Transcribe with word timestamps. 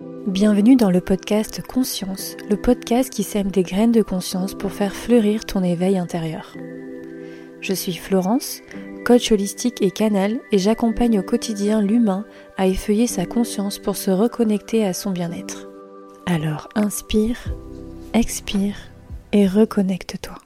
Bienvenue 0.00 0.74
dans 0.74 0.90
le 0.90 1.00
podcast 1.00 1.62
Conscience, 1.62 2.36
le 2.50 2.56
podcast 2.56 3.10
qui 3.10 3.22
sème 3.22 3.52
des 3.52 3.62
graines 3.62 3.92
de 3.92 4.02
conscience 4.02 4.54
pour 4.54 4.72
faire 4.72 4.92
fleurir 4.92 5.44
ton 5.44 5.62
éveil 5.62 5.98
intérieur. 5.98 6.56
Je 7.60 7.72
suis 7.72 7.94
Florence, 7.94 8.60
coach 9.04 9.30
holistique 9.30 9.80
et 9.82 9.92
canal, 9.92 10.40
et 10.50 10.58
j'accompagne 10.58 11.20
au 11.20 11.22
quotidien 11.22 11.80
l'humain 11.80 12.24
à 12.56 12.66
effeuiller 12.66 13.06
sa 13.06 13.24
conscience 13.24 13.78
pour 13.78 13.96
se 13.96 14.10
reconnecter 14.10 14.84
à 14.84 14.94
son 14.94 15.12
bien-être. 15.12 15.68
Alors 16.26 16.68
inspire, 16.74 17.38
expire 18.14 18.74
et 19.32 19.46
reconnecte-toi. 19.46 20.43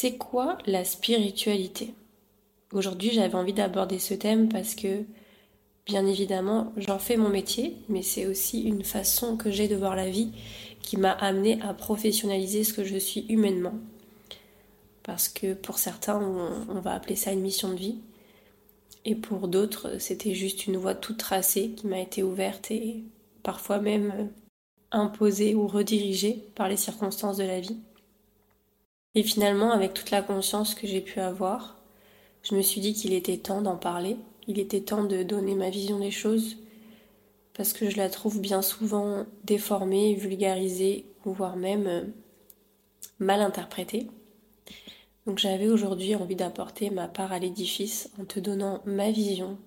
C'est 0.00 0.16
quoi 0.16 0.58
la 0.64 0.84
spiritualité? 0.84 1.92
Aujourd'hui, 2.72 3.10
j'avais 3.10 3.34
envie 3.34 3.52
d'aborder 3.52 3.98
ce 3.98 4.14
thème 4.14 4.48
parce 4.48 4.76
que, 4.76 5.02
bien 5.86 6.06
évidemment, 6.06 6.72
j'en 6.76 7.00
fais 7.00 7.16
mon 7.16 7.30
métier, 7.30 7.74
mais 7.88 8.02
c'est 8.02 8.26
aussi 8.26 8.62
une 8.62 8.84
façon 8.84 9.36
que 9.36 9.50
j'ai 9.50 9.66
de 9.66 9.74
voir 9.74 9.96
la 9.96 10.08
vie 10.08 10.30
qui 10.82 10.98
m'a 10.98 11.10
amené 11.10 11.60
à 11.62 11.74
professionnaliser 11.74 12.62
ce 12.62 12.74
que 12.74 12.84
je 12.84 12.96
suis 12.96 13.26
humainement. 13.28 13.74
Parce 15.02 15.28
que 15.28 15.54
pour 15.54 15.78
certains, 15.78 16.22
on, 16.68 16.78
va 16.78 16.94
appeler 16.94 17.16
ça 17.16 17.32
une 17.32 17.40
mission 17.40 17.70
de 17.70 17.74
vie. 17.74 17.98
Et 19.04 19.16
pour 19.16 19.48
d'autres, 19.48 19.98
c'était 19.98 20.34
juste 20.34 20.68
une 20.68 20.76
voie 20.76 20.94
toute 20.94 21.18
tracée 21.18 21.70
qui 21.70 21.88
m'a 21.88 21.98
été 21.98 22.22
ouverte 22.22 22.70
et 22.70 23.02
parfois 23.42 23.80
même 23.80 24.30
imposée 24.92 25.56
ou 25.56 25.66
redirigée 25.66 26.44
par 26.54 26.68
les 26.68 26.76
circonstances 26.76 27.38
de 27.38 27.42
la 27.42 27.58
vie. 27.58 27.80
Et 29.18 29.24
finalement, 29.24 29.72
avec 29.72 29.94
toute 29.94 30.12
la 30.12 30.22
conscience 30.22 30.76
que 30.76 30.86
j'ai 30.86 31.00
pu 31.00 31.18
avoir, 31.18 31.76
je 32.44 32.54
me 32.54 32.62
suis 32.62 32.80
dit 32.80 32.94
qu'il 32.94 33.12
était 33.12 33.36
temps 33.36 33.62
d'en 33.62 33.76
parler, 33.76 34.16
il 34.46 34.60
était 34.60 34.82
temps 34.82 35.02
de 35.02 35.24
donner 35.24 35.56
ma 35.56 35.70
vision 35.70 35.98
des 35.98 36.12
choses, 36.12 36.58
parce 37.52 37.72
que 37.72 37.90
je 37.90 37.96
la 37.96 38.10
trouve 38.10 38.40
bien 38.40 38.62
souvent 38.62 39.26
déformée, 39.42 40.14
vulgarisée, 40.14 41.04
voire 41.24 41.56
même 41.56 41.88
euh, 41.88 42.04
mal 43.18 43.40
interprétée. 43.40 44.06
Donc 45.26 45.40
j'avais 45.40 45.66
aujourd'hui 45.66 46.14
envie 46.14 46.36
d'apporter 46.36 46.88
ma 46.90 47.08
part 47.08 47.32
à 47.32 47.40
l'édifice 47.40 48.12
en 48.20 48.24
te 48.24 48.38
donnant 48.38 48.82
ma 48.84 49.10
vision 49.10 49.58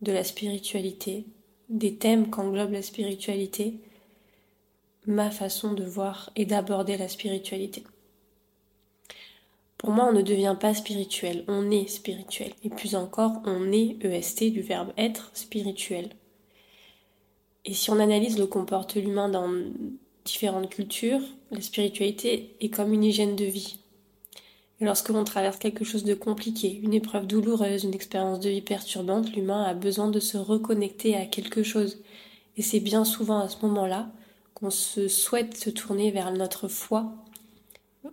de 0.00 0.12
la 0.12 0.24
spiritualité, 0.24 1.26
des 1.68 1.96
thèmes 1.96 2.30
qu'englobe 2.30 2.72
la 2.72 2.80
spiritualité, 2.80 3.74
ma 5.06 5.30
façon 5.30 5.74
de 5.74 5.84
voir 5.84 6.30
et 6.36 6.46
d'aborder 6.46 6.96
la 6.96 7.08
spiritualité. 7.08 7.84
Pour 9.82 9.90
moi, 9.90 10.06
on 10.08 10.12
ne 10.12 10.22
devient 10.22 10.54
pas 10.58 10.74
spirituel, 10.74 11.44
on 11.48 11.68
est 11.72 11.88
spirituel. 11.88 12.52
Et 12.62 12.70
plus 12.70 12.94
encore, 12.94 13.42
on 13.44 13.72
est 13.72 13.96
EST 14.04 14.52
du 14.52 14.60
verbe 14.60 14.92
être 14.96 15.32
spirituel. 15.34 16.10
Et 17.64 17.74
si 17.74 17.90
on 17.90 17.98
analyse 17.98 18.38
le 18.38 18.46
comportement 18.46 19.04
humain 19.04 19.28
dans 19.28 19.50
différentes 20.24 20.70
cultures, 20.70 21.20
la 21.50 21.60
spiritualité 21.60 22.54
est 22.60 22.68
comme 22.68 22.92
une 22.92 23.02
hygiène 23.02 23.34
de 23.34 23.44
vie. 23.44 23.78
Et 24.80 24.84
lorsque 24.84 25.08
l'on 25.08 25.24
traverse 25.24 25.58
quelque 25.58 25.84
chose 25.84 26.04
de 26.04 26.14
compliqué, 26.14 26.78
une 26.80 26.94
épreuve 26.94 27.26
douloureuse, 27.26 27.82
une 27.82 27.94
expérience 27.94 28.38
de 28.38 28.50
vie 28.50 28.62
perturbante, 28.62 29.34
l'humain 29.34 29.64
a 29.64 29.74
besoin 29.74 30.10
de 30.10 30.20
se 30.20 30.38
reconnecter 30.38 31.16
à 31.16 31.26
quelque 31.26 31.64
chose. 31.64 31.98
Et 32.56 32.62
c'est 32.62 32.78
bien 32.78 33.04
souvent 33.04 33.40
à 33.40 33.48
ce 33.48 33.66
moment-là 33.66 34.12
qu'on 34.54 34.70
se 34.70 35.08
souhaite 35.08 35.56
se 35.56 35.70
tourner 35.70 36.12
vers 36.12 36.30
notre 36.30 36.68
foi. 36.68 37.12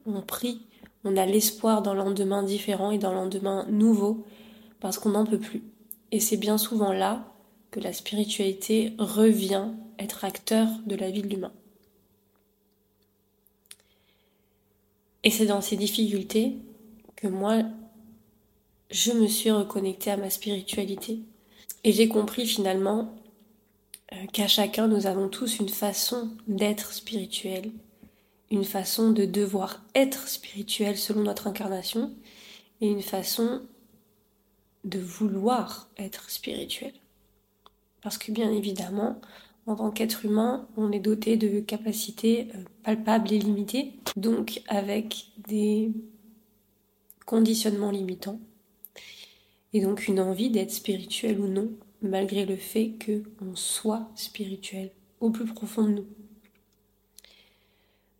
On 0.07 0.21
prie 0.21 0.61
on 1.03 1.15
a 1.17 1.25
l'espoir 1.25 1.81
d'un 1.81 1.93
lendemain 1.93 2.43
différent 2.43 2.91
et 2.91 2.97
d'un 2.97 3.13
lendemain 3.13 3.65
nouveau 3.69 4.25
parce 4.79 4.97
qu'on 4.97 5.09
n'en 5.09 5.25
peut 5.25 5.39
plus. 5.39 5.63
Et 6.11 6.19
c'est 6.19 6.37
bien 6.37 6.57
souvent 6.57 6.91
là 6.91 7.33
que 7.71 7.79
la 7.79 7.93
spiritualité 7.93 8.93
revient 8.97 9.69
être 9.99 10.25
acteur 10.25 10.67
de 10.85 10.95
la 10.95 11.11
vie 11.11 11.21
de 11.21 11.27
l'humain. 11.27 11.51
Et 15.23 15.29
c'est 15.29 15.45
dans 15.45 15.61
ces 15.61 15.75
difficultés 15.75 16.57
que 17.15 17.27
moi, 17.27 17.63
je 18.89 19.11
me 19.11 19.27
suis 19.27 19.51
reconnectée 19.51 20.11
à 20.11 20.17
ma 20.17 20.29
spiritualité. 20.29 21.19
Et 21.83 21.91
j'ai 21.91 22.07
compris 22.07 22.45
finalement 22.45 23.13
euh, 24.13 24.25
qu'à 24.33 24.47
chacun, 24.47 24.87
nous 24.87 25.05
avons 25.05 25.27
tous 25.27 25.59
une 25.59 25.69
façon 25.69 26.29
d'être 26.47 26.93
spirituel 26.93 27.71
une 28.51 28.63
façon 28.63 29.11
de 29.11 29.25
devoir 29.25 29.83
être 29.95 30.27
spirituel 30.27 30.97
selon 30.97 31.21
notre 31.23 31.47
incarnation 31.47 32.13
et 32.81 32.87
une 32.87 33.01
façon 33.01 33.61
de 34.83 34.99
vouloir 34.99 35.89
être 35.97 36.29
spirituel. 36.29 36.93
Parce 38.01 38.17
que 38.17 38.31
bien 38.31 38.51
évidemment, 38.51 39.19
en 39.67 39.75
tant 39.75 39.91
qu'être 39.91 40.25
humain, 40.25 40.67
on 40.77 40.91
est 40.91 40.99
doté 40.99 41.37
de 41.37 41.59
capacités 41.59 42.47
euh, 42.55 42.63
palpables 42.83 43.31
et 43.31 43.39
limitées, 43.39 43.93
donc 44.15 44.61
avec 44.67 45.27
des 45.47 45.91
conditionnements 47.25 47.91
limitants, 47.91 48.39
et 49.73 49.81
donc 49.81 50.07
une 50.07 50.19
envie 50.19 50.49
d'être 50.49 50.71
spirituel 50.71 51.39
ou 51.39 51.47
non, 51.47 51.69
malgré 52.01 52.45
le 52.45 52.55
fait 52.55 52.95
qu'on 53.05 53.55
soit 53.55 54.09
spirituel 54.15 54.91
au 55.19 55.29
plus 55.29 55.45
profond 55.45 55.83
de 55.83 55.91
nous. 55.91 56.07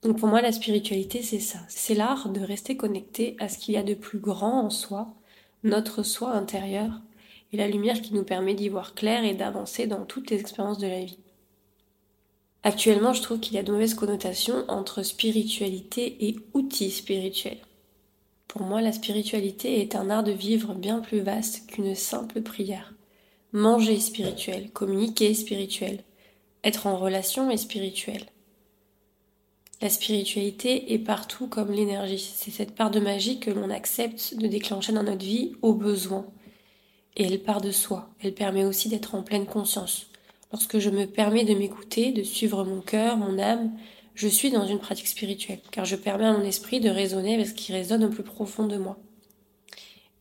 Donc 0.04 0.18
pour 0.18 0.30
moi, 0.30 0.42
la 0.42 0.52
spiritualité, 0.52 1.22
c'est 1.22 1.40
ça. 1.40 1.60
C'est 1.68 1.94
l'art 1.94 2.30
de 2.30 2.40
rester 2.40 2.78
connecté 2.78 3.36
à 3.40 3.50
ce 3.50 3.58
qu'il 3.58 3.74
y 3.74 3.78
a 3.78 3.84
de 3.84 3.94
plus 3.94 4.20
grand 4.20 4.62
en 4.66 4.70
soi, 4.70 5.14
notre 5.64 6.04
soi 6.04 6.32
intérieur, 6.32 7.02
et 7.52 7.58
la 7.58 7.68
lumière 7.68 8.02
qui 8.02 8.14
nous 8.14 8.24
permet 8.24 8.54
d'y 8.54 8.70
voir 8.70 8.94
clair 8.94 9.24
et 9.24 9.34
d'avancer 9.34 9.88
dans 9.88 10.06
toutes 10.06 10.30
les 10.30 10.40
expériences 10.40 10.78
de 10.78 10.88
la 10.88 11.04
vie. 11.04 11.20
Actuellement, 12.64 13.14
je 13.14 13.22
trouve 13.22 13.40
qu'il 13.40 13.56
y 13.56 13.58
a 13.58 13.64
de 13.64 13.72
mauvaises 13.72 13.94
connotations 13.94 14.66
entre 14.68 15.02
spiritualité 15.02 16.28
et 16.28 16.36
outils 16.54 16.92
spirituels. 16.92 17.60
Pour 18.48 18.64
moi, 18.64 18.82
la 18.82 18.92
spiritualité 18.92 19.80
est 19.82 19.96
un 19.96 20.10
art 20.10 20.24
de 20.24 20.32
vivre 20.32 20.74
bien 20.74 21.00
plus 21.00 21.22
vaste 21.22 21.68
qu'une 21.68 21.96
simple 21.96 22.42
prière. 22.42 22.94
Manger 23.54 24.00
spirituel, 24.00 24.70
communiquer 24.72 25.34
spirituel, 25.34 26.04
être 26.64 26.88
en 26.88 26.98
relation 26.98 27.50
est 27.50 27.58
spirituel. 27.58 28.26
La 29.82 29.90
spiritualité 29.90 30.94
est 30.94 31.00
partout 31.00 31.48
comme 31.48 31.72
l'énergie. 31.72 32.34
C'est 32.36 32.52
cette 32.52 32.76
part 32.76 32.92
de 32.92 33.00
magie 33.00 33.40
que 33.40 33.50
l'on 33.50 33.70
accepte 33.70 34.36
de 34.36 34.48
déclencher 34.48 34.92
dans 34.92 35.04
notre 35.04 35.24
vie 35.24 35.54
au 35.62 35.74
besoin. 35.74 36.26
Et 37.16 37.24
elle 37.24 37.42
part 37.42 37.62
de 37.62 37.72
soi. 37.72 38.10
Elle 38.22 38.34
permet 38.34 38.66
aussi 38.66 38.90
d'être 38.90 39.16
en 39.16 39.24
pleine 39.24 39.46
conscience. 39.46 40.08
Lorsque 40.52 40.80
je 40.80 40.90
me 40.90 41.06
permets 41.06 41.46
de 41.46 41.54
m'écouter, 41.54 42.12
de 42.12 42.24
suivre 42.24 42.66
mon 42.66 42.82
cœur, 42.82 43.16
mon 43.16 43.40
âme, 43.40 43.72
je 44.16 44.28
suis 44.28 44.52
dans 44.52 44.66
une 44.66 44.80
pratique 44.80 45.08
spirituelle, 45.08 45.62
car 45.72 45.86
je 45.86 45.96
permets 45.96 46.26
à 46.26 46.34
mon 46.34 46.44
esprit 46.44 46.82
de 46.82 46.90
raisonner 46.90 47.36
avec 47.36 47.48
ce 47.48 47.54
qui 47.54 47.72
résonne 47.72 48.04
au 48.04 48.10
plus 48.10 48.24
profond 48.24 48.68
de 48.68 48.76
moi. 48.76 48.98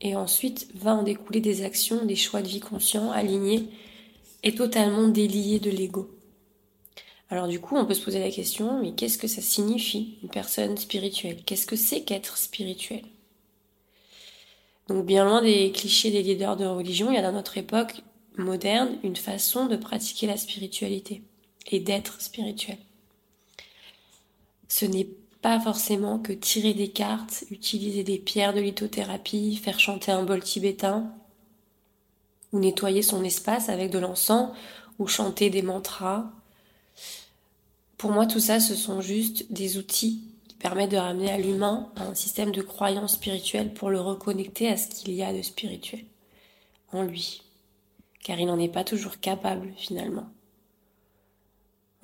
Et 0.01 0.15
ensuite 0.15 0.69
va 0.75 0.95
en 0.95 1.03
découler 1.03 1.41
des 1.41 1.65
actions, 1.65 2.05
des 2.05 2.15
choix 2.15 2.43
de 2.43 2.49
vie 2.49 2.61
conscients, 2.61 3.11
alignés 3.11 3.69
et 4.45 4.55
totalement 4.55 5.09
déliés 5.09 5.59
de 5.59 5.71
l'ego. 5.71 6.18
Alors 7.31 7.47
du 7.47 7.61
coup, 7.61 7.77
on 7.77 7.85
peut 7.85 7.95
se 7.95 8.05
poser 8.05 8.21
la 8.21 8.31
question, 8.31 8.81
mais 8.81 8.93
qu'est-ce 8.93 9.19
que 9.19 9.29
ça 9.29 9.43
signifie 9.43 10.19
une 10.23 10.31
personne 10.31 10.77
spirituelle? 10.79 11.43
Qu'est-ce 11.45 11.67
que 11.67 11.77
c'est 11.77 12.03
qu'être 12.03 12.39
spirituel? 12.39 13.03
Donc 14.89 15.05
bien 15.05 15.25
loin 15.25 15.43
des 15.43 15.71
clichés 15.71 16.11
des 16.11 16.23
leaders 16.23 16.57
de 16.57 16.65
religion, 16.65 17.11
il 17.11 17.15
y 17.15 17.19
a 17.19 17.23
dans 17.23 17.33
notre 17.33 17.59
époque 17.59 18.03
moderne 18.39 18.97
une 19.03 19.17
façon 19.17 19.67
de 19.67 19.77
pratiquer 19.77 20.27
la 20.27 20.39
spiritualité 20.39 21.23
et 21.67 21.81
d'être 21.81 22.23
spirituel. 22.23 22.79
Ce 24.69 24.87
n'est 24.87 25.09
pas 25.43 25.61
forcément 25.61 26.19
que 26.19 26.33
tirer 26.33 26.73
des 26.73 26.89
cartes, 26.89 27.45
utiliser 27.51 28.05
des 28.05 28.19
pierres 28.19 28.55
de 28.55 28.61
lithothérapie, 28.61 29.57
faire 29.57 29.79
chanter 29.79 30.13
un 30.13 30.25
bol 30.25 30.43
tibétain, 30.43 31.15
ou 32.53 32.59
nettoyer 32.59 33.03
son 33.03 33.23
espace 33.25 33.69
avec 33.69 33.91
de 33.91 33.99
l'encens, 33.99 34.51
ou 34.99 35.07
chanter 35.07 35.51
des 35.51 35.63
mantras, 35.63 36.33
pour 37.99 38.13
moi, 38.13 38.27
tout 38.27 38.39
ça, 38.39 38.61
ce 38.61 38.77
sont 38.77 39.01
juste 39.01 39.53
des 39.53 39.77
outils 39.77 40.23
qui 40.47 40.55
permettent 40.55 40.93
de 40.93 40.97
ramener 40.97 41.33
à 41.33 41.39
l'humain 41.39 41.93
un 41.97 42.15
système 42.15 42.53
de 42.53 42.63
croyance 42.63 43.15
spirituelle 43.15 43.75
pour 43.75 43.91
le 43.91 44.01
reconnecter 44.01 44.69
à 44.69 44.77
ce 44.77 44.89
qu'il 44.89 45.13
y 45.15 45.23
a 45.25 45.33
de 45.33 45.43
spirituel 45.43 46.05
en 46.93 47.03
lui. 47.03 47.43
Car 48.23 48.39
il 48.39 48.47
n'en 48.47 48.59
est 48.59 48.73
pas 48.73 48.85
toujours 48.85 49.19
capable 49.19 49.73
finalement. 49.77 50.29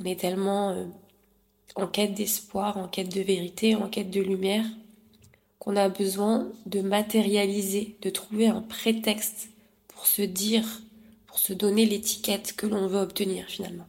On 0.01 0.05
est 0.05 0.19
tellement 0.19 0.71
euh, 0.71 0.87
en 1.77 1.87
quête 1.87 2.15
d'espoir, 2.15 2.77
en 2.77 2.89
quête 2.89 3.15
de 3.15 3.21
vérité, 3.21 3.77
en 3.77 3.89
quête 3.89 4.11
de 4.11 4.21
lumière, 4.21 4.67
qu'on 5.61 5.77
a 5.77 5.89
besoin 5.89 6.51
de 6.67 6.81
matérialiser, 6.81 7.97
de 8.03 8.11
trouver 8.11 8.49
un 8.49 8.63
prétexte 8.63 9.49
pour 9.87 10.07
se 10.09 10.23
dire, 10.23 10.65
pour 11.29 11.39
se 11.39 11.53
donner 11.53 11.87
l'étiquette 11.87 12.55
que 12.55 12.67
l'on 12.67 12.89
veut 12.89 13.01
obtenir 13.01 13.47
finalement. 13.47 13.87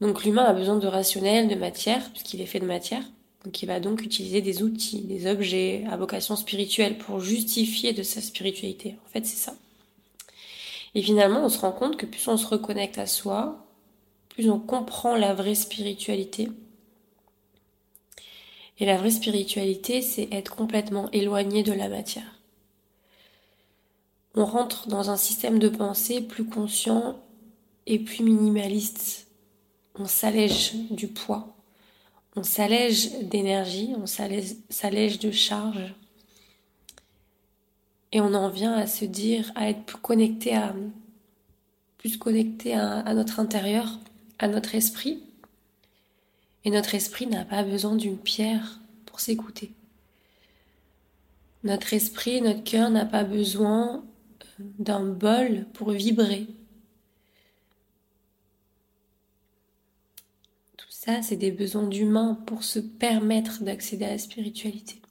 Donc 0.00 0.24
l'humain 0.24 0.44
a 0.44 0.52
besoin 0.52 0.76
de 0.76 0.86
rationnel, 0.86 1.48
de 1.48 1.54
matière, 1.54 2.10
puisqu'il 2.10 2.40
est 2.40 2.46
fait 2.46 2.60
de 2.60 2.66
matière, 2.66 3.04
Donc 3.44 3.62
il 3.62 3.66
va 3.66 3.78
donc 3.78 4.02
utiliser 4.02 4.40
des 4.40 4.62
outils, 4.62 5.02
des 5.02 5.26
objets 5.30 5.84
à 5.90 5.96
vocation 5.96 6.34
spirituelle 6.34 6.96
pour 6.96 7.20
justifier 7.20 7.92
de 7.92 8.02
sa 8.02 8.20
spiritualité. 8.22 8.96
En 9.06 9.10
fait, 9.10 9.26
c'est 9.26 9.36
ça. 9.36 9.54
Et 10.94 11.02
finalement, 11.02 11.44
on 11.44 11.48
se 11.48 11.58
rend 11.58 11.72
compte 11.72 11.96
que 11.96 12.06
plus 12.06 12.26
on 12.28 12.36
se 12.36 12.46
reconnecte 12.46 12.98
à 12.98 13.06
soi, 13.06 13.66
plus 14.30 14.50
on 14.50 14.58
comprend 14.58 15.16
la 15.16 15.34
vraie 15.34 15.54
spiritualité. 15.54 16.48
Et 18.78 18.86
la 18.86 18.96
vraie 18.96 19.10
spiritualité, 19.10 20.02
c'est 20.02 20.28
être 20.32 20.56
complètement 20.56 21.10
éloigné 21.12 21.62
de 21.62 21.72
la 21.72 21.88
matière. 21.88 22.40
On 24.34 24.44
rentre 24.44 24.88
dans 24.88 25.10
un 25.10 25.16
système 25.16 25.58
de 25.58 25.68
pensée 25.68 26.20
plus 26.20 26.44
conscient 26.44 27.20
et 27.86 27.98
plus 27.98 28.24
minimaliste. 28.24 29.28
On 29.96 30.06
s'allège 30.06 30.74
du 30.90 31.08
poids, 31.08 31.56
on 32.36 32.42
s'allège 32.42 33.12
d'énergie, 33.20 33.94
on 33.96 34.06
s'allège 34.06 35.18
de 35.18 35.30
charge. 35.30 35.94
Et 38.12 38.20
on 38.20 38.34
en 38.34 38.48
vient 38.48 38.74
à 38.74 38.86
se 38.86 39.04
dire, 39.04 39.52
à 39.54 39.70
être 39.70 39.84
plus 39.84 39.98
connecté 39.98 40.54
à, 40.54 40.74
plus 41.98 42.16
connecté 42.16 42.74
à 42.74 43.14
notre 43.14 43.40
intérieur, 43.40 43.98
à 44.38 44.48
notre 44.48 44.74
esprit. 44.74 45.22
Et 46.64 46.70
notre 46.70 46.94
esprit 46.94 47.26
n'a 47.26 47.44
pas 47.44 47.62
besoin 47.62 47.94
d'une 47.94 48.18
pierre 48.18 48.80
pour 49.06 49.20
s'écouter. 49.20 49.72
Notre 51.62 51.94
esprit, 51.94 52.42
notre 52.42 52.62
cœur 52.62 52.90
n'a 52.90 53.06
pas 53.06 53.24
besoin 53.24 54.04
euh, 54.60 54.64
d'un 54.78 55.04
bol 55.04 55.66
pour 55.72 55.90
vibrer. 55.90 56.46
Tout 60.76 60.90
ça, 61.04 61.20
c'est 61.20 61.36
des 61.36 61.50
besoins 61.50 61.86
d'humains 61.86 62.42
pour 62.46 62.64
se 62.64 62.78
permettre 62.78 63.62
d'accéder 63.62 64.06
à 64.06 64.12
la 64.12 64.18
spiritualité. 64.18 65.02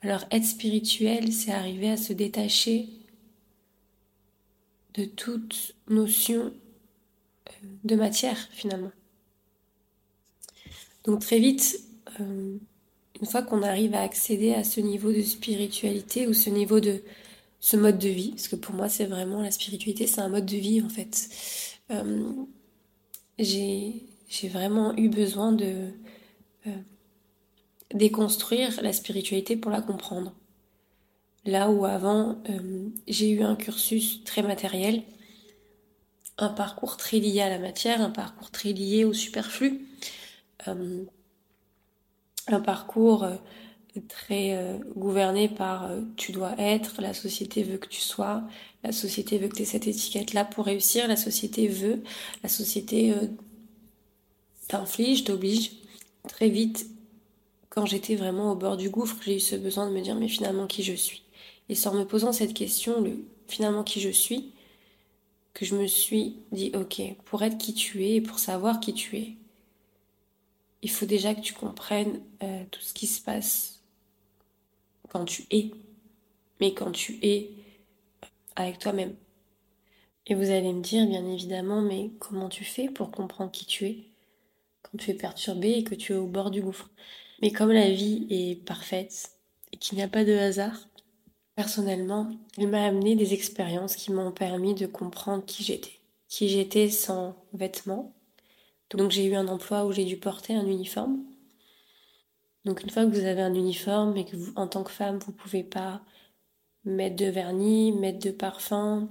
Alors 0.00 0.24
être 0.30 0.44
spirituel, 0.44 1.32
c'est 1.32 1.50
arriver 1.50 1.90
à 1.90 1.96
se 1.96 2.12
détacher 2.12 2.88
de 4.94 5.06
toute 5.06 5.74
notion 5.88 6.52
de 7.82 7.96
matière 7.96 8.38
finalement. 8.52 8.92
Donc 11.02 11.20
très 11.20 11.40
vite, 11.40 11.80
euh, 12.20 12.56
une 13.20 13.26
fois 13.26 13.42
qu'on 13.42 13.64
arrive 13.64 13.94
à 13.94 14.02
accéder 14.02 14.54
à 14.54 14.62
ce 14.62 14.78
niveau 14.78 15.12
de 15.12 15.22
spiritualité 15.22 16.28
ou 16.28 16.32
ce 16.32 16.48
niveau 16.48 16.78
de 16.78 17.02
ce 17.58 17.76
mode 17.76 17.98
de 17.98 18.08
vie, 18.08 18.30
parce 18.30 18.46
que 18.46 18.54
pour 18.56 18.76
moi 18.76 18.88
c'est 18.88 19.06
vraiment 19.06 19.42
la 19.42 19.50
spiritualité, 19.50 20.06
c'est 20.06 20.20
un 20.20 20.28
mode 20.28 20.46
de 20.46 20.56
vie 20.56 20.80
en 20.80 20.88
fait. 20.88 21.28
Euh, 21.90 22.32
j'ai 23.36 24.09
vraiment 24.48 24.96
eu 24.96 25.08
besoin 25.08 25.52
de 25.52 25.90
euh, 26.66 26.70
déconstruire 27.94 28.80
la 28.82 28.92
spiritualité 28.92 29.56
pour 29.56 29.70
la 29.70 29.82
comprendre. 29.82 30.32
Là 31.44 31.70
où 31.70 31.84
avant 31.86 32.42
j'ai 33.08 33.30
eu 33.30 33.42
un 33.42 33.56
cursus 33.56 34.22
très 34.24 34.42
matériel, 34.42 35.02
un 36.40 36.48
parcours 36.48 36.96
très 36.96 37.18
lié 37.18 37.42
à 37.42 37.48
la 37.48 37.58
matière, 37.58 38.00
un 38.00 38.10
parcours 38.10 38.50
très 38.50 38.72
lié 38.72 39.04
au 39.04 39.12
superflu, 39.12 39.86
euh, 40.68 41.04
un 42.48 42.60
parcours 42.60 43.24
euh, 43.24 43.36
très 44.08 44.56
euh, 44.56 44.78
gouverné 44.96 45.48
par 45.48 45.90
tu 46.16 46.32
dois 46.32 46.54
être, 46.58 47.02
la 47.02 47.12
société 47.12 47.62
veut 47.62 47.76
que 47.76 47.88
tu 47.88 48.00
sois, 48.00 48.42
la 48.82 48.92
société 48.92 49.38
veut 49.38 49.48
que 49.48 49.56
tu 49.56 49.62
aies 49.62 49.66
cette 49.66 49.86
étiquette-là 49.86 50.44
pour 50.44 50.64
réussir, 50.64 51.06
la 51.06 51.16
société 51.16 51.68
veut, 51.68 52.02
la 52.42 52.48
société 52.48 53.14
t'inflige, 54.70 55.24
t'oblige. 55.24 55.72
Très 56.28 56.48
vite, 56.48 56.86
quand 57.70 57.86
j'étais 57.86 58.14
vraiment 58.14 58.52
au 58.52 58.54
bord 58.54 58.76
du 58.76 58.88
gouffre, 58.88 59.16
j'ai 59.24 59.36
eu 59.36 59.40
ce 59.40 59.56
besoin 59.56 59.88
de 59.88 59.94
me 59.94 60.00
dire 60.00 60.14
mais 60.14 60.28
finalement 60.28 60.66
qui 60.66 60.82
je 60.82 60.94
suis? 60.94 61.22
Et 61.68 61.74
sans 61.74 61.94
me 61.94 62.04
posant 62.04 62.32
cette 62.32 62.54
question, 62.54 63.00
le 63.00 63.24
finalement 63.48 63.84
qui 63.84 64.00
je 64.00 64.10
suis, 64.10 64.52
que 65.54 65.64
je 65.64 65.74
me 65.74 65.86
suis 65.86 66.36
dit, 66.52 66.70
ok, 66.74 67.02
pour 67.24 67.42
être 67.42 67.58
qui 67.58 67.74
tu 67.74 68.04
es 68.04 68.16
et 68.16 68.20
pour 68.20 68.38
savoir 68.38 68.80
qui 68.80 68.94
tu 68.94 69.16
es, 69.16 69.34
il 70.82 70.90
faut 70.90 71.06
déjà 71.06 71.34
que 71.34 71.40
tu 71.40 71.52
comprennes 71.52 72.20
euh, 72.42 72.64
tout 72.70 72.80
ce 72.80 72.94
qui 72.94 73.06
se 73.06 73.20
passe 73.20 73.82
quand 75.08 75.24
tu 75.24 75.46
es, 75.50 75.72
mais 76.60 76.74
quand 76.74 76.92
tu 76.92 77.18
es 77.22 77.50
avec 78.56 78.78
toi-même. 78.78 79.14
Et 80.26 80.34
vous 80.34 80.50
allez 80.50 80.72
me 80.72 80.80
dire, 80.80 81.06
bien 81.06 81.26
évidemment, 81.26 81.82
mais 81.82 82.10
comment 82.20 82.48
tu 82.48 82.64
fais 82.64 82.88
pour 82.88 83.10
comprendre 83.10 83.50
qui 83.50 83.66
tu 83.66 83.86
es? 83.86 84.09
Quand 84.90 84.98
tu 84.98 85.10
es 85.10 85.14
perturbé 85.14 85.70
et 85.70 85.84
que 85.84 85.94
tu 85.94 86.12
es 86.12 86.16
au 86.16 86.26
bord 86.26 86.50
du 86.50 86.62
gouffre 86.62 86.90
Mais 87.42 87.50
comme 87.50 87.72
la 87.72 87.90
vie 87.90 88.26
est 88.30 88.64
parfaite 88.64 89.32
et 89.72 89.76
qu'il 89.76 89.96
n'y 89.96 90.02
a 90.02 90.08
pas 90.08 90.24
de 90.24 90.32
hasard, 90.32 90.90
Personnellement, 91.60 92.30
il 92.56 92.68
m'a 92.68 92.84
amené 92.84 93.16
des 93.16 93.34
expériences 93.34 93.94
qui 93.94 94.12
m'ont 94.12 94.32
permis 94.32 94.74
de 94.74 94.86
comprendre 94.86 95.44
qui 95.44 95.62
j'étais. 95.62 96.00
Qui 96.26 96.48
j'étais 96.48 96.88
sans 96.88 97.36
vêtements. 97.52 98.14
Donc 98.90 99.10
j'ai 99.10 99.26
eu 99.26 99.34
un 99.34 99.46
emploi 99.46 99.84
où 99.84 99.92
j'ai 99.92 100.06
dû 100.06 100.16
porter 100.16 100.54
un 100.54 100.64
uniforme. 100.64 101.22
Donc 102.64 102.82
une 102.82 102.88
fois 102.88 103.04
que 103.04 103.10
vous 103.10 103.26
avez 103.26 103.42
un 103.42 103.52
uniforme 103.52 104.16
et 104.16 104.24
que 104.24 104.36
vous, 104.36 104.54
en 104.56 104.68
tant 104.68 104.82
que 104.84 104.90
femme, 104.90 105.18
vous 105.18 105.32
pouvez 105.32 105.62
pas 105.62 106.00
mettre 106.84 107.16
de 107.16 107.26
vernis, 107.26 107.92
mettre 107.92 108.20
de 108.20 108.30
parfum, 108.30 109.10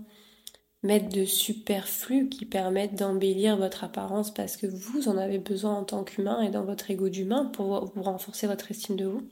mettre 0.81 1.09
de 1.09 1.25
superflus 1.25 2.29
qui 2.29 2.45
permettent 2.45 2.95
d'embellir 2.95 3.57
votre 3.57 3.83
apparence 3.83 4.33
parce 4.33 4.55
que 4.55 4.67
vous 4.67 5.09
en 5.09 5.17
avez 5.17 5.37
besoin 5.37 5.75
en 5.75 5.83
tant 5.83 6.03
qu'humain 6.03 6.41
et 6.41 6.49
dans 6.49 6.63
votre 6.63 6.89
ego 6.89 7.09
d'humain 7.09 7.45
pour 7.45 7.91
renforcer 7.95 8.47
votre 8.47 8.71
estime 8.71 8.95
de 8.95 9.05
vous. 9.05 9.27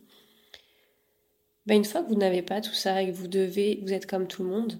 Ben, 1.66 1.76
une 1.76 1.86
fois 1.86 2.02
que 2.04 2.10
vous 2.10 2.16
n'avez 2.16 2.42
pas 2.42 2.62
tout 2.62 2.74
ça 2.74 3.02
et 3.02 3.12
que 3.12 3.16
vous 3.16 3.28
devez, 3.28 3.80
vous 3.84 3.94
êtes 3.94 4.06
comme 4.06 4.28
tout 4.28 4.44
le 4.44 4.50
monde, 4.50 4.80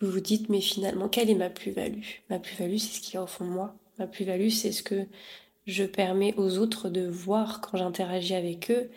vous 0.00 0.10
vous 0.10 0.20
dites, 0.20 0.48
mais 0.48 0.60
finalement, 0.60 1.08
quelle 1.08 1.30
est 1.30 1.34
ma 1.34 1.50
plus-value? 1.50 2.02
Ma 2.28 2.38
plus-value, 2.38 2.76
c'est 2.76 2.96
ce 2.96 3.00
qu'il 3.00 3.14
y 3.14 3.16
a 3.16 3.22
au 3.22 3.26
fond 3.26 3.44
de 3.44 3.50
moi. 3.50 3.74
Ma 3.98 4.06
plus-value, 4.06 4.50
c'est 4.50 4.72
ce 4.72 4.82
que 4.82 5.06
je 5.66 5.84
permets 5.84 6.34
aux 6.36 6.58
autres 6.58 6.88
de 6.88 7.06
voir 7.06 7.60
quand 7.60 7.78
j'interagis 7.78 8.34
avec 8.34 8.70
eux. 8.70 8.90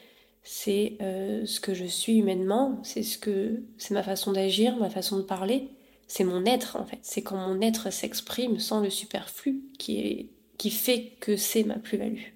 C'est 0.50 0.94
euh, 1.02 1.46
ce 1.46 1.60
que 1.60 1.74
je 1.74 1.84
suis 1.84 2.20
humainement, 2.20 2.80
c'est 2.82 3.04
ce 3.04 3.18
que 3.18 3.64
c'est 3.78 3.94
ma 3.94 4.02
façon 4.02 4.32
d'agir, 4.32 4.78
ma 4.78 4.90
façon 4.90 5.18
de 5.18 5.24
parler. 5.24 5.68
C'est 6.08 6.24
mon 6.24 6.46
être 6.46 6.78
en 6.78 6.86
fait. 6.86 7.00
C'est 7.02 7.22
quand 7.22 7.36
mon 7.36 7.60
être 7.60 7.92
s'exprime 7.92 8.58
sans 8.58 8.80
le 8.80 8.90
superflu 8.90 9.62
qui 9.78 10.32
fait 10.72 11.18
que 11.20 11.36
c'est 11.36 11.64
ma 11.64 11.76
plus-value. 11.76 12.30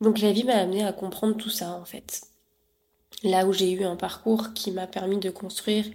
Donc 0.00 0.20
la 0.20 0.30
vie 0.30 0.44
m'a 0.44 0.54
amené 0.54 0.84
à 0.84 0.92
comprendre 0.92 1.36
tout 1.36 1.50
ça 1.50 1.72
en 1.72 1.84
fait. 1.84 2.22
Là 3.24 3.44
où 3.44 3.52
j'ai 3.52 3.72
eu 3.72 3.82
un 3.82 3.96
parcours 3.96 4.54
qui 4.54 4.70
m'a 4.70 4.86
permis 4.86 5.18
de 5.18 5.30
construire 5.30 5.86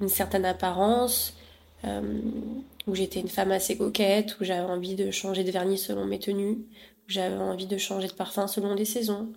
une 0.00 0.08
certaine 0.08 0.46
apparence, 0.46 1.34
euh, 1.84 2.22
où 2.86 2.94
j'étais 2.94 3.20
une 3.20 3.28
femme 3.28 3.52
assez 3.52 3.76
coquette, 3.76 4.40
où 4.40 4.44
j'avais 4.44 4.62
envie 4.72 4.94
de 4.94 5.10
changer 5.10 5.44
de 5.44 5.50
vernis 5.50 5.76
selon 5.76 6.06
mes 6.06 6.18
tenues, 6.18 6.64
j'avais 7.12 7.36
envie 7.36 7.66
de 7.66 7.76
changer 7.76 8.08
de 8.08 8.14
parfum 8.14 8.46
selon 8.46 8.74
les 8.74 8.86
saisons, 8.86 9.32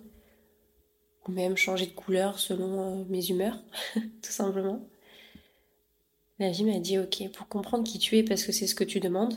ou 1.28 1.32
même 1.32 1.56
changer 1.56 1.86
de 1.86 1.92
couleur 1.92 2.38
selon 2.38 3.00
euh, 3.00 3.04
mes 3.08 3.28
humeurs, 3.28 3.58
tout 3.94 4.32
simplement. 4.32 4.80
La 6.38 6.50
vie 6.50 6.64
m'a 6.64 6.78
dit 6.78 6.98
ok, 6.98 7.30
pour 7.32 7.48
comprendre 7.48 7.84
qui 7.84 7.98
tu 7.98 8.16
es, 8.16 8.22
parce 8.22 8.44
que 8.44 8.52
c'est 8.52 8.66
ce 8.66 8.74
que 8.74 8.84
tu 8.84 8.98
demandes, 8.98 9.34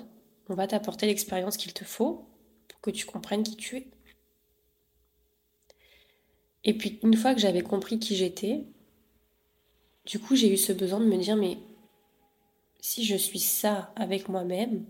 on 0.48 0.56
va 0.56 0.68
t'apporter 0.68 1.06
l'expérience 1.06 1.58
qu'il 1.58 1.74
te 1.74 1.84
faut 1.84 2.26
pour 2.68 2.82
que 2.82 2.92
tu 2.92 3.06
comprennes 3.06 3.44
qui 3.44 3.56
tu 3.56 3.78
es. 3.78 3.88
Et 6.64 6.74
puis 6.74 7.00
une 7.04 7.16
fois 7.16 7.34
que 7.34 7.42
j'avais 7.42 7.62
compris 7.62 8.00
qui 8.00 8.16
j'étais, 8.16 8.66
du 10.06 10.20
coup 10.20 10.36
j'ai 10.36 10.52
eu 10.52 10.58
ce 10.58 10.74
besoin 10.74 11.00
de 11.00 11.06
me 11.06 11.18
dire 11.18 11.36
mais 11.36 11.58
si 12.80 13.04
je 13.06 13.16
suis 13.16 13.40
ça 13.40 13.94
avec 13.96 14.30
moi-même 14.30 14.86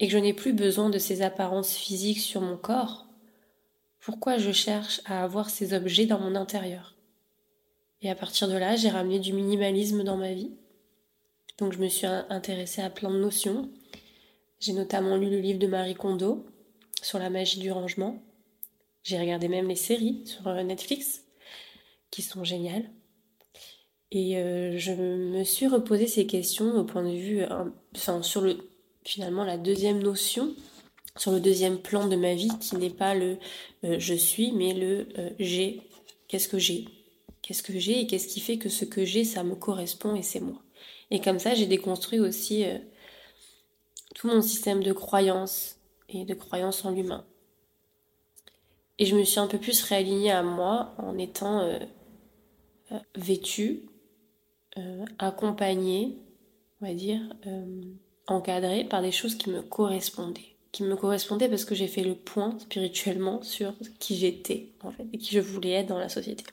et 0.00 0.06
que 0.06 0.12
je 0.12 0.18
n'ai 0.18 0.34
plus 0.34 0.52
besoin 0.52 0.90
de 0.90 0.98
ces 0.98 1.22
apparences 1.22 1.74
physiques 1.74 2.20
sur 2.20 2.40
mon 2.40 2.56
corps, 2.56 3.06
pourquoi 4.00 4.38
je 4.38 4.52
cherche 4.52 5.00
à 5.04 5.22
avoir 5.22 5.48
ces 5.48 5.72
objets 5.72 6.06
dans 6.06 6.18
mon 6.18 6.34
intérieur? 6.34 6.94
Et 8.02 8.10
à 8.10 8.14
partir 8.14 8.48
de 8.48 8.56
là, 8.56 8.76
j'ai 8.76 8.90
ramené 8.90 9.18
du 9.18 9.32
minimalisme 9.32 10.04
dans 10.04 10.18
ma 10.18 10.32
vie. 10.32 10.50
Donc 11.58 11.72
je 11.72 11.78
me 11.78 11.88
suis 11.88 12.06
intéressée 12.06 12.82
à 12.82 12.90
plein 12.90 13.10
de 13.10 13.18
notions. 13.18 13.70
J'ai 14.60 14.72
notamment 14.72 15.16
lu 15.16 15.30
le 15.30 15.38
livre 15.38 15.58
de 15.58 15.66
Marie 15.66 15.94
Kondo 15.94 16.44
sur 17.00 17.18
la 17.18 17.30
magie 17.30 17.60
du 17.60 17.72
rangement. 17.72 18.22
J'ai 19.04 19.18
regardé 19.18 19.48
même 19.48 19.68
les 19.68 19.76
séries 19.76 20.22
sur 20.26 20.48
euh, 20.48 20.62
Netflix 20.62 21.24
qui 22.10 22.22
sont 22.22 22.44
géniales. 22.44 22.90
Et 24.10 24.36
euh, 24.38 24.78
je 24.78 24.92
me 24.92 25.44
suis 25.44 25.66
reposé 25.66 26.06
ces 26.06 26.26
questions 26.26 26.72
au 26.76 26.84
point 26.84 27.02
de 27.02 27.16
vue, 27.16 27.42
euh, 27.42 28.22
sur 28.22 28.40
le 28.40 28.58
finalement 29.04 29.44
la 29.44 29.58
deuxième 29.58 30.02
notion, 30.02 30.54
sur 31.16 31.30
le 31.30 31.40
deuxième 31.40 31.78
plan 31.78 32.08
de 32.08 32.16
ma 32.16 32.34
vie 32.34 32.50
qui 32.60 32.76
n'est 32.76 32.90
pas 32.90 33.14
le 33.14 33.38
je 33.82 34.14
suis, 34.14 34.52
mais 34.52 34.74
le 34.74 35.06
j'ai. 35.38 35.82
Qu'est-ce 36.26 36.48
que 36.48 36.58
j'ai? 36.58 36.86
Qu'est-ce 37.42 37.62
que 37.62 37.78
j'ai 37.78 38.00
et 38.00 38.06
qu'est-ce 38.06 38.26
qui 38.26 38.40
fait 38.40 38.58
que 38.58 38.68
ce 38.68 38.84
que 38.84 39.04
j'ai, 39.04 39.24
ça 39.24 39.44
me 39.44 39.54
correspond 39.54 40.16
et 40.16 40.22
c'est 40.22 40.40
moi? 40.40 40.60
Et 41.10 41.20
comme 41.20 41.38
ça, 41.38 41.54
j'ai 41.54 41.66
déconstruit 41.66 42.18
aussi 42.18 42.64
tout 44.14 44.28
mon 44.28 44.42
système 44.42 44.82
de 44.82 44.92
croyances 44.92 45.76
et 46.08 46.24
de 46.24 46.34
croyance 46.34 46.84
en 46.84 46.90
l'humain. 46.90 47.24
Et 48.98 49.06
je 49.06 49.16
me 49.16 49.24
suis 49.24 49.40
un 49.40 49.48
peu 49.48 49.58
plus 49.58 49.82
réalignée 49.82 50.30
à 50.30 50.42
moi 50.42 50.94
en 50.98 51.18
étant 51.18 51.60
euh, 51.60 51.78
euh, 52.92 52.98
vêtue, 53.16 53.82
euh, 54.78 55.04
accompagnée, 55.18 56.16
on 56.80 56.86
va 56.86 56.94
dire, 56.94 57.20
encadrée 58.26 58.84
par 58.84 59.02
des 59.02 59.12
choses 59.12 59.36
qui 59.36 59.50
me 59.50 59.62
correspondaient. 59.62 60.54
Qui 60.72 60.82
me 60.82 60.96
correspondaient 60.96 61.48
parce 61.48 61.64
que 61.64 61.74
j'ai 61.74 61.86
fait 61.86 62.02
le 62.02 62.14
point 62.14 62.58
spirituellement 62.58 63.42
sur 63.42 63.74
qui 63.98 64.16
j'étais, 64.16 64.68
en 64.82 64.90
fait, 64.90 65.06
et 65.12 65.18
qui 65.18 65.34
je 65.34 65.40
voulais 65.40 65.72
être 65.72 65.88
dans 65.88 65.98
la 65.98 66.08
société. 66.08 66.44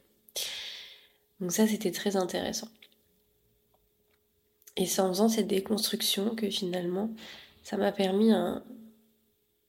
Donc 1.40 1.51
ça, 1.51 1.68
c'était 1.68 1.92
très 1.92 2.16
intéressant. 2.16 2.68
Et 4.78 4.86
c'est 4.86 5.01
en 5.01 5.10
faisant 5.10 5.28
cette 5.28 5.48
déconstruction 5.48 6.36
que 6.36 6.50
finalement, 6.50 7.10
ça 7.63 7.78
m'a 7.78 7.92
permis 7.92 8.32
un, 8.32 8.63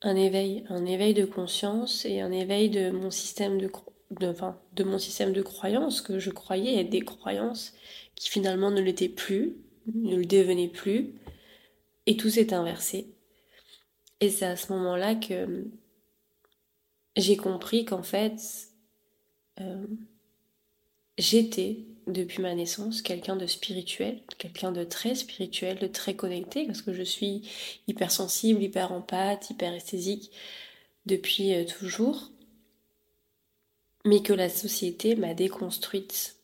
un 0.02 0.16
éveil, 0.16 0.64
un 0.68 0.84
éveil 0.84 1.14
de 1.14 1.24
conscience 1.24 2.04
et 2.04 2.20
un 2.20 2.30
éveil 2.30 2.70
de 2.70 2.90
mon 2.90 3.10
système 3.10 3.58
de, 3.58 3.70
de, 4.10 4.34
de 4.74 4.84
mon 4.84 4.98
système 4.98 5.32
de 5.32 5.42
croyances 5.42 6.00
que 6.02 6.18
je 6.18 6.30
croyais 6.30 6.80
être 6.80 6.90
des 6.90 7.00
croyances 7.00 7.72
qui 8.14 8.28
finalement 8.28 8.70
ne 8.70 8.80
l'étaient 8.80 9.08
plus, 9.08 9.56
ne 9.94 10.16
le 10.16 10.24
devenaient 10.24 10.68
plus, 10.68 11.14
et 12.06 12.16
tout 12.16 12.30
s'est 12.30 12.52
inversé. 12.52 13.08
Et 14.20 14.30
c'est 14.30 14.46
à 14.46 14.56
ce 14.56 14.72
moment-là 14.72 15.14
que 15.14 15.66
j'ai 17.16 17.36
compris 17.36 17.84
qu'en 17.84 18.02
fait, 18.02 18.68
euh, 19.60 19.86
j'étais 21.18 21.78
depuis 22.06 22.42
ma 22.42 22.54
naissance 22.54 23.02
quelqu'un 23.02 23.36
de 23.36 23.46
spirituel, 23.46 24.20
quelqu'un 24.38 24.72
de 24.72 24.84
très 24.84 25.14
spirituel, 25.14 25.78
de 25.78 25.86
très 25.86 26.14
connecté, 26.14 26.66
parce 26.66 26.82
que 26.82 26.92
je 26.92 27.02
suis 27.02 27.48
hypersensible, 27.86 28.62
hyper 28.62 28.92
empathe, 28.92 29.50
hyper 29.50 29.72
esthésique 29.74 30.30
depuis 31.06 31.54
euh, 31.54 31.64
toujours, 31.64 32.30
mais 34.04 34.22
que 34.22 34.32
la 34.32 34.48
société 34.48 35.14
m'a 35.16 35.34
déconstruite. 35.34 36.36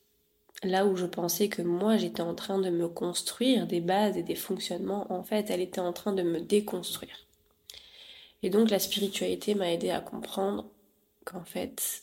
Là 0.65 0.87
où 0.87 0.97
je 0.97 1.07
pensais 1.07 1.49
que 1.49 1.63
moi 1.63 1.97
j'étais 1.97 2.21
en 2.21 2.35
train 2.35 2.59
de 2.59 2.71
me 2.71 2.89
construire 2.89 3.67
des 3.67 3.81
bases 3.81 4.17
et 4.17 4.23
des 4.23 4.35
fonctionnements, 4.35 5.13
en 5.13 5.23
fait 5.23 5.51
elle 5.51 5.61
était 5.61 5.81
en 5.81 5.93
train 5.93 6.13
de 6.13 6.23
me 6.23 6.41
déconstruire. 6.41 7.27
Et 8.43 8.51
donc 8.51 8.71
la 8.71 8.79
spiritualité 8.79 9.55
m'a 9.55 9.73
aidé 9.73 9.91
à 9.91 10.01
comprendre 10.01 10.69
qu'en 11.25 11.45
fait 11.45 12.03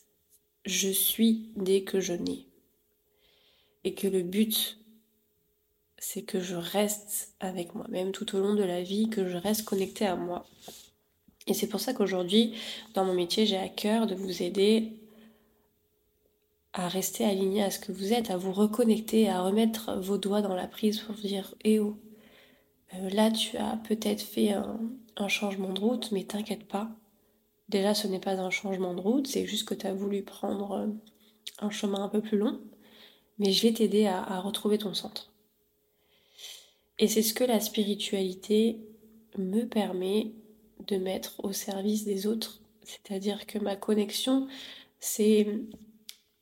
je 0.66 0.90
suis 0.90 1.50
dès 1.56 1.82
que 1.82 2.00
je 2.00 2.14
nais 2.14 2.46
et 3.84 3.94
que 3.94 4.08
le 4.08 4.24
but, 4.24 4.80
c'est 6.00 6.24
que 6.24 6.42
je 6.42 6.56
reste 6.56 7.34
avec 7.40 7.76
moi-même 7.76 8.12
tout 8.12 8.36
au 8.36 8.40
long 8.40 8.56
de 8.56 8.64
la 8.64 8.82
vie, 8.82 9.10
que 9.10 9.28
je 9.28 9.38
reste 9.38 9.64
connectée 9.64 10.08
à 10.08 10.16
moi. 10.16 10.46
Et 11.48 11.54
c'est 11.54 11.68
pour 11.68 11.80
ça 11.80 11.94
qu'aujourd'hui, 11.94 12.56
dans 12.96 13.06
mon 13.06 13.14
métier, 13.14 13.46
j'ai 13.46 13.58
à 13.58 13.70
cœur 13.70 14.08
de 14.08 14.16
vous 14.16 14.42
aider 14.42 14.94
à 16.76 16.88
rester 16.88 17.26
aligné 17.26 17.64
à 17.64 17.72
ce 17.72 17.80
que 17.80 17.92
vous 17.92 18.14
êtes, 18.14 18.30
à 18.30 18.38
vous 18.38 18.54
reconnecter, 18.54 19.30
à 19.30 19.42
remettre 19.42 20.00
vos 20.00 20.18
doigts 20.18 20.42
dans 20.42 20.54
la 20.54 20.68
prise 20.68 21.00
pour 21.00 21.16
dire 21.16 21.56
Eh 21.64 21.80
oh, 21.80 21.98
euh, 22.94 23.10
là 23.10 23.32
tu 23.32 23.58
as 23.58 23.78
peut-être 23.88 24.22
fait 24.22 24.52
un, 24.52 25.28
changement 25.28 25.74
de 25.74 25.80
route, 25.80 26.12
mais 26.12 26.24
t'inquiète 26.26 26.68
pas. 26.68 26.90
Déjà, 27.70 27.96
ce 27.96 28.08
n'est 28.08 28.20
pas 28.20 28.40
un 28.40 28.52
changement 28.52 28.94
de 28.94 29.00
route, 29.00 29.26
c'est 29.26 29.48
juste 29.48 29.68
que 29.68 29.74
tu 29.74 29.88
as 29.88 29.94
voulu 29.94 30.22
prendre 30.22 30.72
euh, 30.74 30.88
un 31.60 31.72
chemin 31.72 32.04
un 32.04 32.10
peu 32.10 32.22
plus 32.22 32.38
long 32.38 32.60
mais 33.40 33.52
je 33.52 33.68
vais 33.68 33.74
t'aider 33.74 34.06
à, 34.06 34.40
retrouver 34.40 34.78
ton 34.78 34.94
centre. 34.94 35.32
Et 37.00 37.08
c'est 37.08 37.22
ce 37.22 37.34
que 37.34 37.44
la 37.44 37.60
spiritualité 37.60 38.80
me 39.38 39.64
permet 39.66 40.32
de 40.88 40.98
mettre 40.98 41.44
au 41.44 41.52
service 41.52 42.06
des 42.06 42.28
autres. 42.28 42.62
C'est-à-dire 42.84 43.46
que 43.46 43.60
ma 43.60 43.76
connexion 43.76 44.48
s'est 45.00 45.48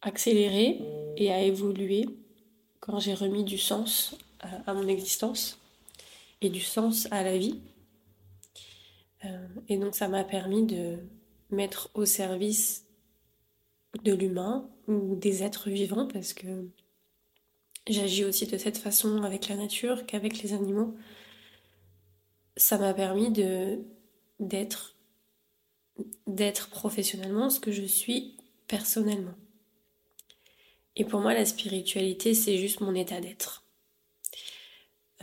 accélérée 0.03 0.79
et 1.17 1.31
a 1.31 1.41
évolué 1.41 2.05
quand 2.79 3.00
j'ai 3.00 3.13
remis 3.13 3.43
du 3.43 3.57
sens 3.57 4.15
à 4.67 4.74
mon 4.74 4.88
existence 4.88 5.57
et 6.41 6.50
du 6.50 6.62
sens 6.62 7.07
à 7.12 7.24
la 7.24 7.38
vie. 7.38 7.60
Euh, 9.25 9.48
et 9.69 9.77
donc 9.77 9.95
ça 9.95 10.07
m'a 10.07 10.24
permis 10.24 10.65
de 10.65 10.98
mettre 11.50 11.89
au 11.93 12.05
service 12.05 12.86
de 14.03 14.13
l'humain 14.13 14.69
ou 14.88 15.15
des 15.15 15.43
êtres 15.43 15.69
vivants 15.69 16.07
parce 16.07 16.33
que 16.33 16.67
J'agis 17.88 18.24
aussi 18.24 18.48
de 18.48 18.57
cette 18.57 18.77
façon 18.77 19.24
avec 19.24 19.50
la 19.50 19.57
nature 19.57 20.05
qu'avec 20.05 20.41
les 20.41 20.53
animaux. 20.53 20.95
Ça 22.55 22.77
m'a 22.77 22.93
permis 22.93 23.31
de 23.31 23.79
d'être 24.39 24.95
d'être 26.25 26.69
professionnellement 26.69 27.50
ce 27.50 27.60
que 27.60 27.72
je 27.72 27.83
suis 27.83 28.38
personnellement. 28.67 29.36
Et 30.95 31.05
pour 31.05 31.21
moi, 31.21 31.33
la 31.33 31.45
spiritualité, 31.45 32.33
c'est 32.33 32.57
juste 32.57 32.81
mon 32.81 32.93
état 32.93 33.19
d'être. 33.19 33.63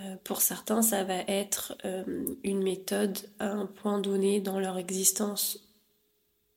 Euh, 0.00 0.16
pour 0.24 0.40
certains, 0.40 0.82
ça 0.82 1.04
va 1.04 1.18
être 1.28 1.76
euh, 1.84 2.24
une 2.42 2.62
méthode 2.62 3.18
à 3.38 3.50
un 3.50 3.66
point 3.66 4.00
donné 4.00 4.40
dans 4.40 4.58
leur 4.58 4.78
existence 4.78 5.68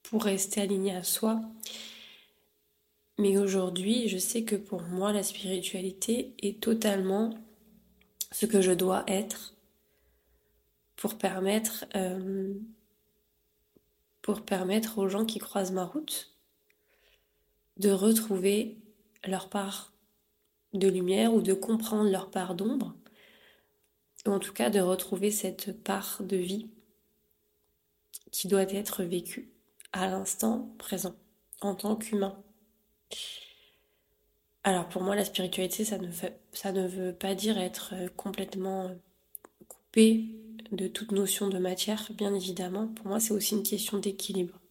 pour 0.03 0.23
rester 0.23 0.61
aligné 0.61 0.95
à 0.95 1.03
soi 1.03 1.41
mais 3.17 3.37
aujourd'hui, 3.37 4.09
je 4.09 4.17
sais 4.17 4.43
que 4.43 4.55
pour 4.55 4.81
moi, 4.81 5.13
la 5.13 5.23
spiritualité 5.23 6.33
est 6.41 6.59
totalement 6.59 7.37
ce 8.31 8.45
que 8.45 8.61
je 8.61 8.71
dois 8.71 9.03
être 9.07 9.53
pour 10.95 11.17
permettre, 11.17 11.85
euh, 11.95 12.53
pour 14.21 14.41
permettre 14.41 14.97
aux 14.97 15.09
gens 15.09 15.25
qui 15.25 15.37
croisent 15.37 15.73
ma 15.73 15.85
route 15.85 16.33
de 17.77 17.91
retrouver 17.91 18.77
leur 19.25 19.49
part 19.49 19.93
de 20.73 20.87
lumière 20.87 21.33
ou 21.33 21.41
de 21.41 21.53
comprendre 21.53 22.09
leur 22.09 22.31
part 22.31 22.55
d'ombre, 22.55 22.95
ou 24.25 24.31
en 24.31 24.39
tout 24.39 24.53
cas 24.53 24.69
de 24.69 24.79
retrouver 24.79 25.31
cette 25.31 25.83
part 25.83 26.21
de 26.21 26.37
vie 26.37 26.69
qui 28.31 28.47
doit 28.47 28.63
être 28.63 29.03
vécue 29.03 29.51
à 29.91 30.07
l'instant 30.07 30.73
présent 30.79 31.15
en 31.61 31.75
tant 31.75 31.95
qu'humain. 31.95 32.43
Alors 34.63 34.87
pour 34.87 35.01
moi, 35.01 35.15
la 35.15 35.25
spiritualité, 35.25 35.83
ça 35.83 35.97
ne, 35.97 36.09
ça 36.51 36.71
ne 36.71 36.87
veut 36.87 37.13
pas 37.13 37.35
dire 37.35 37.57
être 37.57 37.93
euh, 37.93 38.07
complètement 38.15 38.85
euh, 38.85 38.95
coupé 39.67 40.25
de 40.71 40.87
toute 40.87 41.11
notion 41.11 41.49
de 41.49 41.57
matière, 41.57 42.09
bien 42.15 42.33
évidemment. 42.33 42.87
Pour 42.87 43.07
moi, 43.07 43.19
c'est 43.19 43.33
aussi 43.33 43.55
une 43.55 43.63
question 43.63 43.97
d'équilibre. 43.97 44.62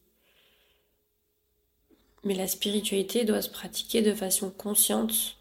Mais 2.25 2.35
la 2.35 2.47
spiritualité 2.47 3.25
doit 3.25 3.43
se 3.43 3.50
pratiquer 3.50 4.02
de 4.02 4.14
façon 4.14 4.50
consciente, 4.50 5.37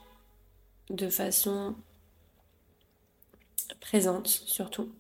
de 0.89 1.09
façon 1.09 1.75
présente 3.79 4.27
surtout. 4.27 4.91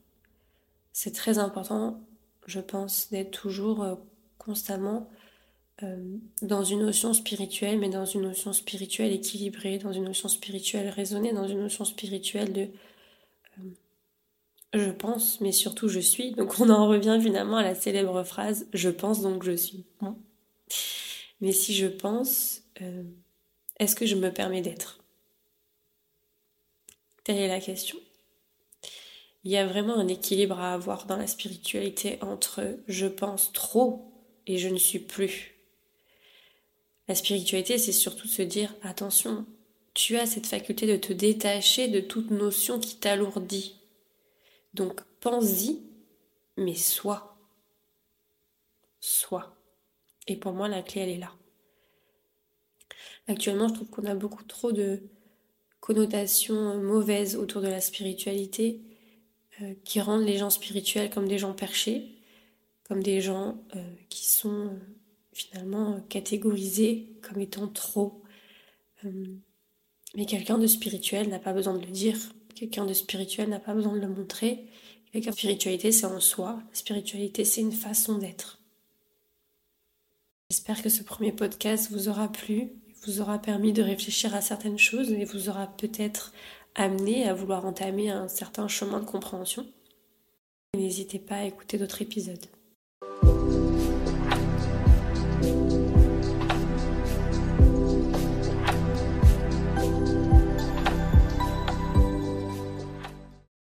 C'est 0.93 1.13
très 1.13 1.37
important, 1.37 2.01
je 2.45 2.59
pense, 2.59 3.09
d'être 3.09 3.31
toujours 3.31 3.83
euh, 3.83 3.95
constamment 4.37 5.09
euh, 5.83 6.17
dans 6.41 6.63
une 6.63 6.81
notion 6.81 7.13
spirituelle, 7.13 7.79
mais 7.79 7.89
dans 7.89 8.05
une 8.05 8.21
notion 8.21 8.53
spirituelle 8.53 9.11
équilibrée, 9.11 9.77
dans 9.77 9.93
une 9.93 10.03
notion 10.03 10.29
spirituelle 10.29 10.89
raisonnée, 10.89 11.33
dans 11.33 11.47
une 11.47 11.59
notion 11.59 11.85
spirituelle 11.85 12.53
de 12.53 12.67
euh, 13.59 13.63
je 14.73 14.91
pense, 14.91 15.41
mais 15.41 15.51
surtout 15.51 15.89
je 15.89 15.99
suis. 15.99 16.31
Donc 16.33 16.59
on 16.59 16.69
en 16.69 16.87
revient 16.87 17.19
finalement 17.21 17.57
à 17.57 17.63
la 17.63 17.75
célèbre 17.75 18.23
phrase 18.23 18.67
je 18.73 18.89
pense 18.89 19.21
donc 19.21 19.43
je 19.43 19.55
suis. 19.55 19.85
Mais 21.41 21.51
si 21.51 21.73
je 21.73 21.87
pense, 21.87 22.61
euh, 22.81 23.03
est-ce 23.79 23.95
que 23.95 24.05
je 24.05 24.15
me 24.15 24.31
permets 24.31 24.61
d'être? 24.61 25.03
Telle 27.23 27.37
est 27.37 27.47
la 27.47 27.59
question. 27.59 27.97
Il 29.43 29.51
y 29.51 29.57
a 29.57 29.65
vraiment 29.65 29.97
un 29.97 30.07
équilibre 30.07 30.59
à 30.59 30.73
avoir 30.73 31.07
dans 31.07 31.17
la 31.17 31.25
spiritualité 31.25 32.19
entre 32.21 32.77
je 32.87 33.07
pense 33.07 33.51
trop 33.53 34.13
et 34.45 34.59
je 34.59 34.69
ne 34.69 34.77
suis 34.77 34.99
plus. 34.99 35.55
La 37.07 37.15
spiritualité, 37.15 37.79
c'est 37.79 37.91
surtout 37.91 38.27
se 38.27 38.43
dire 38.43 38.73
attention, 38.83 39.47
tu 39.95 40.17
as 40.17 40.27
cette 40.27 40.45
faculté 40.45 40.85
de 40.85 40.95
te 40.95 41.11
détacher 41.11 41.87
de 41.87 41.99
toute 41.99 42.29
notion 42.29 42.79
qui 42.79 42.97
t'alourdit. 42.97 43.79
Donc 44.75 45.01
pense-y, 45.19 45.81
mais 46.57 46.75
sois. 46.75 47.35
Sois. 48.99 49.60
Et 50.27 50.35
pour 50.35 50.53
moi, 50.53 50.67
la 50.67 50.81
clé, 50.81 51.01
elle 51.01 51.09
est 51.09 51.17
là. 51.17 51.31
Actuellement, 53.27 53.67
je 53.67 53.73
trouve 53.75 53.89
qu'on 53.89 54.05
a 54.05 54.15
beaucoup 54.15 54.43
trop 54.43 54.71
de 54.71 55.01
connotations 55.79 56.81
mauvaises 56.81 57.35
autour 57.35 57.61
de 57.61 57.67
la 57.67 57.81
spiritualité 57.81 58.81
euh, 59.61 59.73
qui 59.83 59.99
rendent 60.01 60.25
les 60.25 60.37
gens 60.37 60.49
spirituels 60.49 61.09
comme 61.09 61.27
des 61.27 61.37
gens 61.37 61.53
perchés, 61.53 62.21
comme 62.91 63.01
des 63.01 63.21
gens 63.21 63.63
euh, 63.75 63.83
qui 64.09 64.25
sont 64.25 64.67
euh, 64.67 64.79
finalement 65.33 66.01
catégorisé 66.09 67.07
comme 67.21 67.39
étant 67.39 67.67
trop. 67.67 68.21
Euh, 69.05 69.25
mais 70.15 70.25
quelqu'un 70.25 70.57
de 70.57 70.67
spirituel 70.67 71.29
n'a 71.29 71.39
pas 71.39 71.53
besoin 71.53 71.73
de 71.73 71.85
le 71.85 71.91
dire, 71.91 72.17
quelqu'un 72.53 72.85
de 72.85 72.93
spirituel 72.93 73.49
n'a 73.49 73.59
pas 73.59 73.73
besoin 73.73 73.93
de 73.93 73.99
le 74.01 74.09
montrer, 74.09 74.67
Et 75.13 75.21
que 75.21 75.27
la 75.27 75.31
spiritualité, 75.31 75.91
c'est 75.91 76.05
en 76.05 76.19
soi. 76.19 76.61
La 76.69 76.75
spiritualité, 76.75 77.45
c'est 77.45 77.61
une 77.61 77.71
façon 77.71 78.17
d'être. 78.17 78.60
J'espère 80.51 80.83
que 80.83 80.89
ce 80.89 81.01
premier 81.01 81.31
podcast 81.31 81.89
vous 81.91 82.09
aura 82.09 82.29
plu, 82.29 82.73
vous 83.05 83.21
aura 83.21 83.39
permis 83.39 83.71
de 83.71 83.81
réfléchir 83.81 84.35
à 84.35 84.41
certaines 84.41 84.77
choses 84.77 85.13
et 85.13 85.23
vous 85.23 85.47
aura 85.47 85.65
peut-être 85.65 86.33
amené 86.75 87.25
à 87.25 87.33
vouloir 87.33 87.65
entamer 87.65 88.09
un 88.09 88.27
certain 88.27 88.67
chemin 88.67 88.99
de 88.99 89.05
compréhension. 89.05 89.65
N'hésitez 90.75 91.19
pas 91.19 91.35
à 91.35 91.45
écouter 91.45 91.77
d'autres 91.77 92.01
épisodes. 92.01 92.45